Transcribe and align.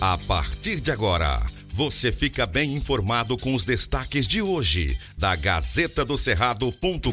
A 0.00 0.16
partir 0.16 0.80
de 0.80 0.92
agora, 0.92 1.44
você 1.74 2.12
fica 2.12 2.46
bem 2.46 2.72
informado 2.72 3.36
com 3.36 3.52
os 3.52 3.64
destaques 3.64 4.28
de 4.28 4.40
hoje 4.40 4.96
da 5.18 5.34
Gazeta 5.34 6.04
do 6.04 6.16
Cerrado.com.br. 6.16 7.10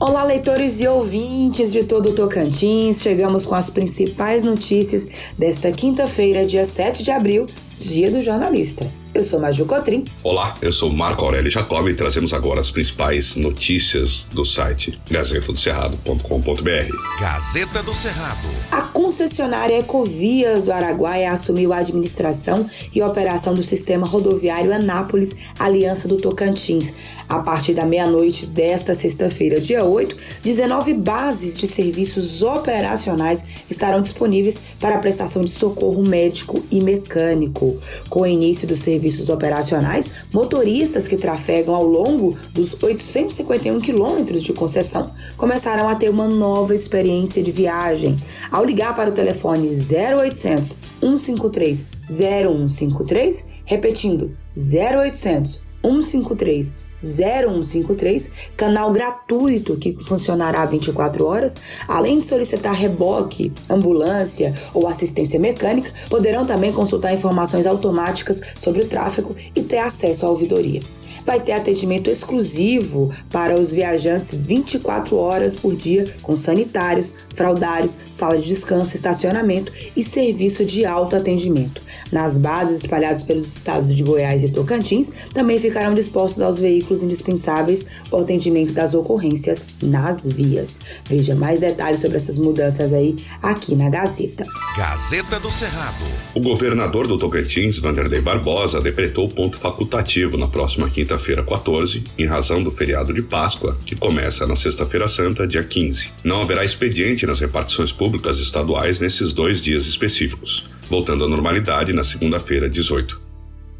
Olá, 0.00 0.24
leitores 0.24 0.80
e 0.80 0.88
ouvintes 0.88 1.72
de 1.72 1.84
todo 1.84 2.08
o 2.08 2.14
Tocantins. 2.14 3.02
Chegamos 3.02 3.44
com 3.44 3.54
as 3.54 3.68
principais 3.68 4.44
notícias 4.44 5.34
desta 5.38 5.70
quinta-feira, 5.70 6.46
dia 6.46 6.64
7 6.64 7.02
de 7.02 7.10
abril, 7.10 7.50
dia 7.76 8.10
do 8.10 8.22
jornalista. 8.22 8.90
Eu 9.14 9.22
sou 9.22 9.38
Maju 9.38 9.66
Cotrim. 9.66 10.06
Olá, 10.22 10.54
eu 10.62 10.72
sou 10.72 10.90
Marco 10.90 11.22
Aurélio 11.22 11.50
Jacob 11.50 11.86
e 11.86 11.92
trazemos 11.92 12.32
agora 12.32 12.62
as 12.62 12.70
principais 12.70 13.36
notícias 13.36 14.26
do 14.32 14.42
site 14.42 14.98
gazetadocerrado.com.br. 15.10 17.20
Gazeta 17.20 17.82
do 17.82 17.94
Cerrado. 17.94 18.48
A 18.70 18.80
concessionária 18.80 19.78
Ecovias 19.78 20.64
do 20.64 20.72
Araguaia 20.72 21.30
assumiu 21.30 21.74
a 21.74 21.78
administração 21.78 22.66
e 22.94 23.02
operação 23.02 23.52
do 23.52 23.62
sistema 23.62 24.06
rodoviário 24.06 24.72
Anápolis 24.72 25.36
Aliança 25.58 26.08
do 26.08 26.16
Tocantins. 26.16 26.94
A 27.28 27.40
partir 27.40 27.74
da 27.74 27.84
meia-noite 27.84 28.46
desta 28.46 28.94
sexta-feira, 28.94 29.60
dia 29.60 29.84
8, 29.84 30.16
19 30.42 30.94
bases 30.94 31.58
de 31.58 31.66
serviços 31.66 32.42
operacionais 32.42 33.44
estarão 33.68 34.00
disponíveis 34.00 34.58
para 34.80 34.94
a 34.94 34.98
prestação 34.98 35.44
de 35.44 35.50
socorro 35.50 36.02
médico 36.02 36.64
e 36.70 36.80
mecânico. 36.80 37.76
Com 38.08 38.22
o 38.22 38.26
início 38.26 38.66
do 38.66 38.74
serviço 38.74 39.01
serviços 39.02 39.28
operacionais, 39.28 40.10
motoristas 40.32 41.08
que 41.08 41.16
trafegam 41.16 41.74
ao 41.74 41.84
longo 41.84 42.36
dos 42.52 42.80
851 42.80 43.80
quilômetros 43.80 44.44
de 44.44 44.52
concessão 44.52 45.10
começarão 45.36 45.88
a 45.88 45.96
ter 45.96 46.08
uma 46.08 46.28
nova 46.28 46.72
experiência 46.72 47.42
de 47.42 47.50
viagem. 47.50 48.16
Ao 48.50 48.64
ligar 48.64 48.94
para 48.94 49.10
o 49.10 49.12
telefone 49.12 49.68
0800 49.68 50.78
153 51.00 51.84
0153, 52.08 53.46
repetindo 53.64 54.36
0800 54.56 55.60
153 55.82 56.81
0153, 57.02 58.30
canal 58.56 58.92
gratuito 58.92 59.76
que 59.76 59.94
funcionará 60.04 60.64
24 60.64 61.24
horas, 61.26 61.56
além 61.88 62.18
de 62.18 62.24
solicitar 62.24 62.74
reboque, 62.74 63.52
ambulância 63.68 64.54
ou 64.72 64.86
assistência 64.86 65.38
mecânica, 65.38 65.92
poderão 66.08 66.44
também 66.44 66.72
consultar 66.72 67.12
informações 67.12 67.66
automáticas 67.66 68.40
sobre 68.56 68.82
o 68.82 68.86
tráfego 68.86 69.34
e 69.54 69.62
ter 69.62 69.78
acesso 69.78 70.26
à 70.26 70.30
ouvidoria 70.30 70.82
vai 71.24 71.40
ter 71.40 71.52
atendimento 71.52 72.10
exclusivo 72.10 73.10
para 73.30 73.58
os 73.58 73.72
viajantes 73.72 74.34
24 74.34 75.16
horas 75.16 75.54
por 75.54 75.74
dia, 75.76 76.12
com 76.22 76.34
sanitários, 76.34 77.14
fraudários, 77.34 77.98
sala 78.10 78.38
de 78.38 78.46
descanso, 78.46 78.94
estacionamento 78.94 79.72
e 79.96 80.02
serviço 80.02 80.64
de 80.64 80.84
autoatendimento. 80.84 81.82
Nas 82.10 82.36
bases 82.36 82.80
espalhadas 82.80 83.22
pelos 83.22 83.56
estados 83.56 83.94
de 83.94 84.02
Goiás 84.02 84.42
e 84.42 84.48
Tocantins, 84.48 85.12
também 85.34 85.58
ficarão 85.58 85.94
dispostos 85.94 86.40
aos 86.40 86.58
veículos 86.58 87.02
indispensáveis 87.02 87.86
o 88.10 88.16
atendimento 88.16 88.72
das 88.72 88.94
ocorrências 88.94 89.64
nas 89.82 90.26
vias. 90.26 90.80
Veja 91.04 91.34
mais 91.34 91.60
detalhes 91.60 92.00
sobre 92.00 92.16
essas 92.16 92.38
mudanças 92.38 92.92
aí 92.92 93.16
aqui 93.42 93.74
na 93.74 93.88
Gazeta. 93.88 94.44
Gazeta 94.76 95.38
do 95.38 95.50
Cerrado. 95.50 96.04
O 96.34 96.40
governador 96.40 97.06
do 97.06 97.16
Tocantins, 97.16 97.78
Vanderlei 97.78 98.20
Barbosa, 98.20 98.80
decretou 98.80 99.28
ponto 99.28 99.58
facultativo 99.58 100.36
na 100.36 100.48
próxima 100.48 100.88
quinta 100.88 101.01
quinta-feira 101.02 101.42
14, 101.42 102.04
em 102.16 102.26
razão 102.26 102.62
do 102.62 102.70
feriado 102.70 103.12
de 103.12 103.22
Páscoa, 103.22 103.76
que 103.84 103.96
começa 103.96 104.46
na 104.46 104.54
Sexta-feira 104.54 105.08
Santa, 105.08 105.48
dia 105.48 105.64
15. 105.64 106.12
Não 106.22 106.42
haverá 106.42 106.64
expediente 106.64 107.26
nas 107.26 107.40
repartições 107.40 107.90
públicas 107.90 108.38
estaduais 108.38 109.00
nesses 109.00 109.32
dois 109.32 109.60
dias 109.60 109.86
específicos, 109.86 110.68
voltando 110.88 111.24
à 111.24 111.28
normalidade 111.28 111.92
na 111.92 112.04
segunda-feira 112.04 112.70
18. 112.70 113.20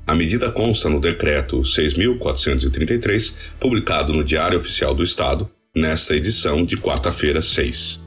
A 0.04 0.16
medida 0.16 0.50
consta 0.50 0.88
no 0.88 1.00
decreto 1.00 1.60
6.433, 1.60 3.34
publicado 3.60 4.12
no 4.12 4.24
Diário 4.24 4.58
Oficial 4.58 4.92
do 4.92 5.04
Estado, 5.04 5.48
nesta 5.72 6.16
edição 6.16 6.64
de 6.64 6.76
quarta-feira 6.76 7.40
6. 7.40 8.00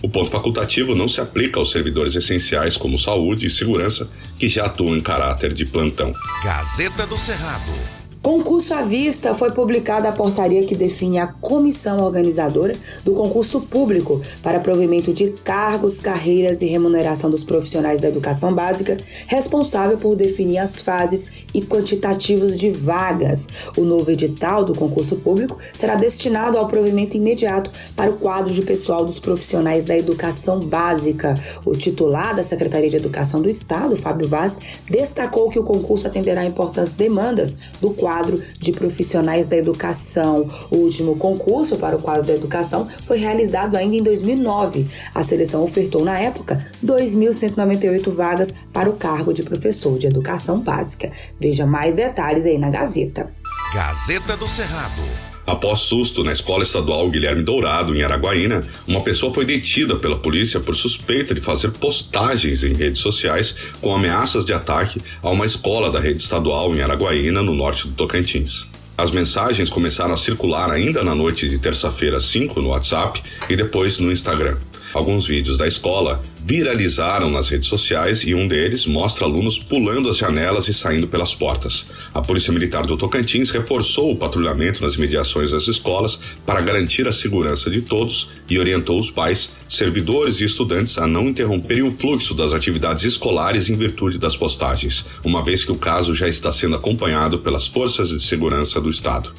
O 0.00 0.08
ponto 0.08 0.30
facultativo 0.30 0.94
não 0.94 1.08
se 1.08 1.20
aplica 1.20 1.58
aos 1.58 1.72
servidores 1.72 2.14
essenciais 2.14 2.76
como 2.76 2.96
saúde 2.96 3.48
e 3.48 3.50
segurança 3.50 4.08
que 4.38 4.48
já 4.48 4.66
atuam 4.66 4.96
em 4.96 5.00
caráter 5.00 5.52
de 5.52 5.66
plantão. 5.66 6.14
Gazeta 6.44 7.04
do 7.04 7.18
Cerrado. 7.18 7.99
Concurso 8.22 8.74
à 8.74 8.82
vista 8.82 9.32
foi 9.32 9.50
publicada 9.50 10.06
a 10.06 10.12
portaria 10.12 10.62
que 10.66 10.74
define 10.74 11.18
a 11.18 11.26
comissão 11.26 12.04
organizadora 12.04 12.76
do 13.02 13.14
concurso 13.14 13.62
público 13.62 14.20
para 14.42 14.60
provimento 14.60 15.10
de 15.10 15.30
cargos, 15.42 16.00
carreiras 16.00 16.60
e 16.60 16.66
remuneração 16.66 17.30
dos 17.30 17.44
profissionais 17.44 17.98
da 17.98 18.08
educação 18.08 18.54
básica, 18.54 18.98
responsável 19.26 19.96
por 19.96 20.14
definir 20.16 20.58
as 20.58 20.80
fases 20.80 21.28
e 21.54 21.62
quantitativos 21.62 22.58
de 22.58 22.68
vagas. 22.68 23.48
O 23.74 23.84
novo 23.84 24.10
edital 24.10 24.66
do 24.66 24.74
concurso 24.74 25.16
público 25.16 25.56
será 25.74 25.94
destinado 25.94 26.58
ao 26.58 26.68
provimento 26.68 27.16
imediato 27.16 27.70
para 27.96 28.10
o 28.10 28.18
quadro 28.18 28.52
de 28.52 28.60
pessoal 28.60 29.02
dos 29.02 29.18
profissionais 29.18 29.86
da 29.86 29.96
educação 29.96 30.60
básica. 30.60 31.34
O 31.64 31.74
titular 31.74 32.36
da 32.36 32.42
Secretaria 32.42 32.90
de 32.90 32.96
Educação 32.96 33.40
do 33.40 33.48
Estado, 33.48 33.96
Fábio 33.96 34.28
Vaz, 34.28 34.58
destacou 34.90 35.48
que 35.48 35.58
o 35.58 35.64
concurso 35.64 36.06
atenderá 36.06 36.42
a 36.42 36.46
importantes 36.46 36.92
demandas 36.92 37.56
do 37.80 37.88
quadro 37.88 38.09
quadro 38.10 38.42
de 38.58 38.72
profissionais 38.72 39.46
da 39.46 39.56
educação. 39.56 40.50
O 40.68 40.78
último 40.78 41.14
concurso 41.16 41.76
para 41.76 41.94
o 41.96 42.02
quadro 42.02 42.26
da 42.26 42.34
educação 42.34 42.88
foi 43.06 43.18
realizado 43.18 43.76
ainda 43.76 43.94
em 43.94 44.02
2009. 44.02 44.88
A 45.14 45.22
seleção 45.22 45.62
ofertou, 45.62 46.04
na 46.04 46.18
época, 46.18 46.60
2.198 46.84 48.10
vagas 48.10 48.52
para 48.72 48.90
o 48.90 48.94
cargo 48.94 49.32
de 49.32 49.44
professor 49.44 49.96
de 49.96 50.08
educação 50.08 50.58
básica. 50.58 51.12
Veja 51.38 51.64
mais 51.64 51.94
detalhes 51.94 52.44
aí 52.44 52.58
na 52.58 52.68
Gazeta. 52.68 53.32
Gazeta 53.72 54.36
do 54.36 54.48
Cerrado. 54.48 55.29
Após 55.50 55.80
susto 55.80 56.22
na 56.22 56.32
Escola 56.32 56.62
Estadual 56.62 57.10
Guilherme 57.10 57.42
Dourado, 57.42 57.92
em 57.92 58.04
Araguaína, 58.04 58.64
uma 58.86 59.00
pessoa 59.00 59.34
foi 59.34 59.44
detida 59.44 59.96
pela 59.96 60.16
polícia 60.16 60.60
por 60.60 60.76
suspeita 60.76 61.34
de 61.34 61.40
fazer 61.40 61.72
postagens 61.72 62.62
em 62.62 62.72
redes 62.72 63.00
sociais 63.00 63.56
com 63.80 63.92
ameaças 63.92 64.44
de 64.44 64.52
ataque 64.52 65.02
a 65.20 65.28
uma 65.28 65.44
escola 65.44 65.90
da 65.90 65.98
rede 65.98 66.22
estadual 66.22 66.72
em 66.72 66.82
Araguaína, 66.82 67.42
no 67.42 67.52
norte 67.52 67.88
do 67.88 67.94
Tocantins. 67.94 68.68
As 68.96 69.10
mensagens 69.10 69.68
começaram 69.68 70.14
a 70.14 70.16
circular 70.16 70.70
ainda 70.70 71.02
na 71.02 71.16
noite 71.16 71.48
de 71.48 71.58
terça-feira 71.58 72.20
5 72.20 72.62
no 72.62 72.68
WhatsApp 72.68 73.20
e 73.48 73.56
depois 73.56 73.98
no 73.98 74.12
Instagram. 74.12 74.56
Alguns 74.92 75.26
vídeos 75.26 75.58
da 75.58 75.68
escola 75.68 76.22
viralizaram 76.44 77.30
nas 77.30 77.48
redes 77.48 77.68
sociais 77.68 78.24
e 78.24 78.34
um 78.34 78.48
deles 78.48 78.86
mostra 78.86 79.24
alunos 79.24 79.58
pulando 79.58 80.08
as 80.08 80.16
janelas 80.16 80.68
e 80.68 80.74
saindo 80.74 81.06
pelas 81.06 81.34
portas. 81.34 81.86
A 82.12 82.20
Polícia 82.20 82.52
Militar 82.52 82.84
do 82.86 82.96
Tocantins 82.96 83.50
reforçou 83.50 84.10
o 84.10 84.16
patrulhamento 84.16 84.82
nas 84.82 84.94
imediações 84.94 85.52
das 85.52 85.68
escolas 85.68 86.18
para 86.44 86.60
garantir 86.60 87.06
a 87.06 87.12
segurança 87.12 87.70
de 87.70 87.82
todos 87.82 88.30
e 88.48 88.58
orientou 88.58 88.98
os 88.98 89.10
pais, 89.10 89.50
servidores 89.68 90.40
e 90.40 90.44
estudantes 90.44 90.98
a 90.98 91.06
não 91.06 91.28
interromperem 91.28 91.84
o 91.84 91.90
fluxo 91.90 92.34
das 92.34 92.52
atividades 92.52 93.04
escolares 93.04 93.68
em 93.68 93.74
virtude 93.74 94.18
das 94.18 94.36
postagens, 94.36 95.06
uma 95.24 95.44
vez 95.44 95.64
que 95.64 95.72
o 95.72 95.76
caso 95.76 96.12
já 96.14 96.26
está 96.26 96.50
sendo 96.52 96.76
acompanhado 96.76 97.38
pelas 97.38 97.66
forças 97.66 98.08
de 98.08 98.20
segurança 98.20 98.80
do 98.80 98.90
Estado. 98.90 99.32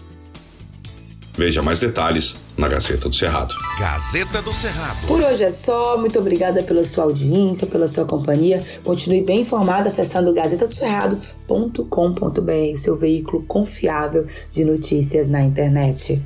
Veja 1.41 1.63
mais 1.63 1.79
detalhes 1.79 2.35
na 2.55 2.67
Gazeta 2.67 3.09
do 3.09 3.15
Cerrado. 3.15 3.55
Gazeta 3.79 4.43
do 4.43 4.53
Cerrado. 4.53 5.07
Por 5.07 5.23
hoje 5.23 5.43
é 5.43 5.49
só. 5.49 5.97
Muito 5.97 6.19
obrigada 6.19 6.61
pela 6.61 6.83
sua 6.83 7.05
audiência, 7.05 7.65
pela 7.65 7.87
sua 7.87 8.05
companhia. 8.05 8.63
Continue 8.83 9.23
bem 9.23 9.41
informado 9.41 9.87
acessando 9.87 10.31
gazetadocerrado.com.br, 10.35 12.77
seu 12.77 12.95
veículo 12.95 13.41
confiável 13.47 14.23
de 14.51 14.63
notícias 14.63 15.27
na 15.29 15.41
internet. 15.41 16.21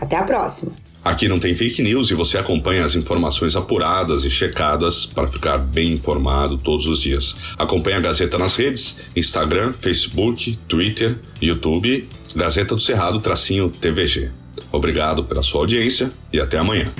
Até 0.00 0.16
a 0.16 0.24
próxima. 0.24 0.72
Aqui 1.04 1.28
não 1.28 1.38
tem 1.38 1.54
fake 1.54 1.84
news 1.84 2.10
e 2.10 2.14
você 2.14 2.36
acompanha 2.36 2.84
as 2.84 2.96
informações 2.96 3.54
apuradas 3.54 4.24
e 4.24 4.30
checadas 4.30 5.06
para 5.06 5.28
ficar 5.28 5.58
bem 5.58 5.92
informado 5.92 6.58
todos 6.58 6.88
os 6.88 6.98
dias. 6.98 7.36
Acompanhe 7.56 7.98
a 7.98 8.00
Gazeta 8.00 8.36
nas 8.36 8.56
redes: 8.56 8.96
Instagram, 9.14 9.72
Facebook, 9.72 10.58
Twitter, 10.66 11.16
YouTube 11.40 12.08
Gazeta 12.36 12.74
do 12.74 12.80
Cerrado 12.80 13.18
tracinho 13.18 13.70
TVG. 13.70 14.30
Obrigado 14.70 15.24
pela 15.24 15.42
sua 15.42 15.62
audiência 15.62 16.12
e 16.30 16.38
até 16.38 16.58
amanhã. 16.58 16.92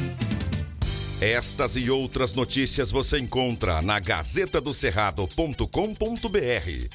Estas 1.21 1.77
e 1.77 1.91
outras 1.91 2.35
notícias 2.35 2.91
você 2.91 3.19
encontra 3.19 3.83
na 3.83 4.01
Gazeta 4.01 4.63
do 4.63 4.73
Cerrado.com.br 4.73 5.67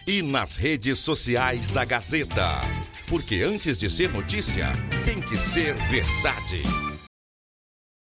e 0.08 0.22
nas 0.24 0.56
redes 0.56 0.98
sociais 0.98 1.70
da 1.70 1.86
Gazeta. 1.86 2.62
Porque 3.08 3.44
antes 3.44 3.80
de 3.80 3.88
ser 3.88 4.10
notícia, 4.10 4.72
tem 5.06 5.22
que 5.22 5.38
ser 5.38 5.76
verdade. 5.76 6.91